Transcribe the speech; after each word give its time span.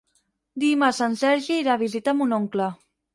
Dimarts 0.61 1.01
en 1.07 1.17
Sergi 1.23 1.57
irà 1.65 1.75
a 1.75 1.81
visitar 1.83 2.15
mon 2.23 2.33
oncle. 2.39 2.71